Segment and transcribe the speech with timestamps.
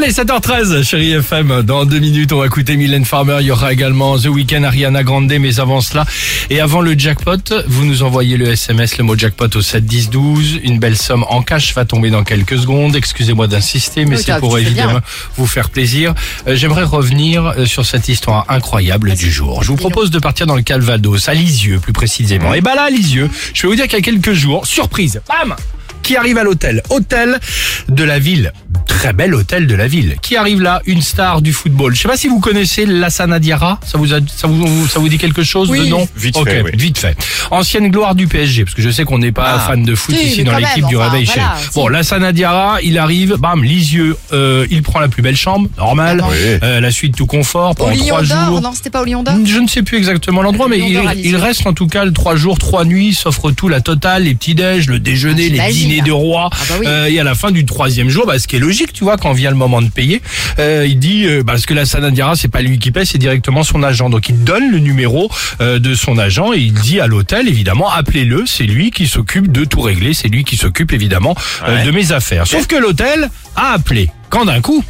[0.00, 1.62] Allez, 7h13, chérie FM.
[1.62, 3.38] Dans deux minutes, on va écouter Mylène Farmer.
[3.40, 6.06] Il y aura également The Weeknd, Ariana Grande, mais avant cela,
[6.50, 10.10] et avant le jackpot, vous nous envoyez le SMS, le mot jackpot au 7 10
[10.10, 10.60] 12.
[10.62, 12.94] Une belle somme en cash va tomber dans quelques secondes.
[12.94, 15.00] Excusez-moi d'insister, mais Oui, c'est pour évidemment
[15.36, 16.14] vous faire plaisir.
[16.46, 19.64] Euh, J'aimerais revenir euh, sur cette histoire incroyable du jour.
[19.64, 22.54] Je vous propose de partir dans le Calvados, à Lisieux plus précisément.
[22.54, 25.20] Et bah là, à Lisieux, je vais vous dire qu'il y a quelques jours, surprise,
[25.28, 25.56] bam
[26.08, 26.82] qui arrive à l'hôtel.
[26.88, 27.38] Hôtel
[27.90, 28.54] de la ville.
[28.98, 30.16] Très bel hôtel de la ville.
[30.22, 30.82] Qui arrive là?
[30.84, 31.94] Une star du football.
[31.94, 33.78] Je sais pas si vous connaissez Lassana Diarra.
[33.86, 36.08] Ça vous, a- ça vous, ça vous dit quelque chose de nom?
[36.16, 36.70] Vite fait, oui.
[36.74, 37.16] Vite fait.
[37.52, 39.68] Ancienne gloire du PSG, parce que je sais qu'on n'est pas Ah.
[39.68, 41.54] fan de foot Si, ici dans l'équipe du Réveil voilà.
[41.76, 46.20] Bon, Lassana Diarra, il arrive, bam, Lisieux, euh, il prend la plus belle chambre, normal.
[46.28, 46.36] Oui.
[46.64, 48.60] Euh, la suite tout confort Au pendant Lion trois jours.
[48.60, 49.34] non, c'était pas au Lion d'Or?
[49.44, 52.58] Je ne sais plus exactement l'endroit, mais il, reste en tout cas le trois jours,
[52.58, 55.88] trois nuits, s'offre tout, la totale, les petits déj, le déjeuner, les j'imagine.
[55.88, 56.50] dîners de roi.
[56.52, 56.86] Ah bah oui.
[56.88, 59.16] Euh, et à la fin du troisième jour, bah, ce qui est logique, tu vois,
[59.16, 60.20] quand vient le moment de payer,
[60.58, 63.62] euh, il dit, euh, parce que la Sanadiara, c'est pas lui qui paye, c'est directement
[63.62, 64.10] son agent.
[64.10, 67.90] Donc il donne le numéro euh, de son agent et il dit à l'hôtel, évidemment,
[67.90, 71.34] appelez-le, c'est lui qui s'occupe de tout régler, c'est lui qui s'occupe évidemment
[71.66, 71.84] Ouais.
[71.84, 72.46] de mes affaires.
[72.46, 74.10] Sauf que l'hôtel a appelé.
[74.30, 74.84] Quand d'un coup,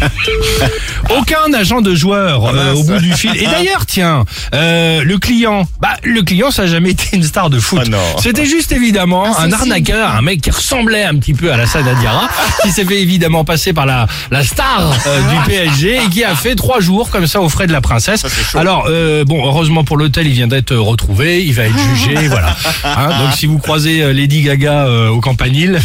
[1.10, 2.78] aucun agent de joueur euh, mince.
[2.78, 3.36] au bout du fil.
[3.36, 4.24] Et d'ailleurs, tiens,
[4.54, 7.80] euh, le client, bah le client, ça n'a jamais été une star de foot.
[7.84, 8.18] Ah non.
[8.20, 9.54] C'était juste évidemment un ceci.
[9.54, 12.28] arnaqueur, un mec qui ressemblait un petit peu à la Diarra,
[12.62, 16.34] qui s'est fait évidemment passer par la la star euh, du PSG et qui a
[16.34, 18.20] fait trois jours comme ça aux frais de la princesse.
[18.20, 18.58] Ça, c'est.
[18.58, 22.56] Alors euh, bon, heureusement pour l'hôtel, il vient d'être retrouvé, il va être jugé, voilà.
[22.84, 25.80] Hein, donc si vous croisez euh, Lady Gaga euh, au Campanile,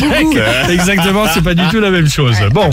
[0.00, 0.34] Gougou.
[0.70, 2.36] Exactement, c'est pas du tout la même chose.
[2.52, 2.70] bon,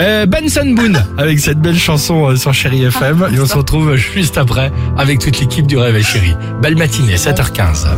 [0.00, 3.94] euh, Benson Boone avec cette belle chanson euh, sur Chéri FM et on se retrouve
[3.94, 6.34] juste après avec toute l'équipe du Réveil Chéri.
[6.62, 7.88] Belle matinée, 7h15.